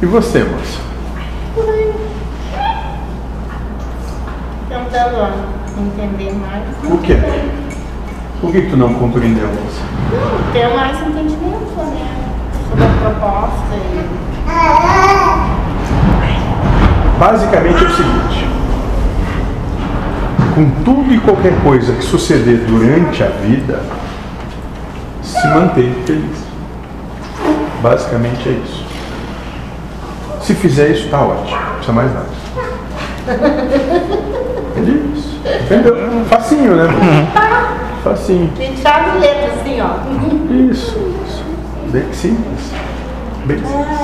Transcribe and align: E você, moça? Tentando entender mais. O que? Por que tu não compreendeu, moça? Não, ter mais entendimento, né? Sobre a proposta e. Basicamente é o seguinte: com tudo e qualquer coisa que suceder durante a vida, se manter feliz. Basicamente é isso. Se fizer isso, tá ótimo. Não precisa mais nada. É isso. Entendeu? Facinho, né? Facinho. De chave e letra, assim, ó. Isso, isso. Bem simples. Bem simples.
E 0.00 0.06
você, 0.06 0.44
moça? 0.44 0.80
Tentando 4.68 5.32
entender 5.76 6.32
mais. 6.34 6.62
O 6.84 6.98
que? 6.98 7.16
Por 8.40 8.52
que 8.52 8.62
tu 8.62 8.76
não 8.76 8.94
compreendeu, 8.94 9.48
moça? 9.48 9.82
Não, 10.12 10.52
ter 10.52 10.68
mais 10.68 11.00
entendimento, 11.00 11.74
né? 11.76 12.06
Sobre 12.68 12.84
a 12.84 12.88
proposta 13.00 13.74
e. 13.74 14.28
Basicamente 17.18 17.84
é 17.84 17.86
o 17.88 17.90
seguinte: 17.90 18.48
com 20.54 20.70
tudo 20.84 21.12
e 21.12 21.18
qualquer 21.18 21.60
coisa 21.64 21.92
que 21.94 22.04
suceder 22.04 22.58
durante 22.58 23.24
a 23.24 23.28
vida, 23.28 23.82
se 25.24 25.48
manter 25.48 25.92
feliz. 26.06 26.46
Basicamente 27.82 28.48
é 28.48 28.52
isso. 28.52 28.86
Se 30.42 30.54
fizer 30.54 30.88
isso, 30.90 31.08
tá 31.08 31.20
ótimo. 31.20 31.56
Não 31.56 31.72
precisa 31.74 31.92
mais 31.92 32.14
nada. 32.14 32.26
É 34.76 34.80
isso. 34.80 35.40
Entendeu? 35.64 36.24
Facinho, 36.28 36.76
né? 36.76 36.88
Facinho. 38.02 38.48
De 38.48 38.76
chave 38.80 39.16
e 39.16 39.20
letra, 39.20 39.52
assim, 39.60 39.80
ó. 39.80 39.96
Isso, 40.70 40.96
isso. 41.26 41.44
Bem 41.88 42.12
simples. 42.12 42.72
Bem 43.44 43.58
simples. 43.58 43.98